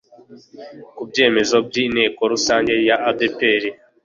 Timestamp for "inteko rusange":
1.85-2.73